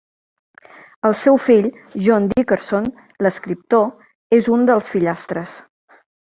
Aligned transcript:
El 1.09 1.13
seu 1.19 1.37
fill, 1.47 1.67
John 2.07 2.25
Dickerson, 2.33 2.89
l'escriptor, 3.27 3.87
és 4.41 4.53
un 4.59 4.69
dels 4.73 4.93
fillastres. 4.97 5.63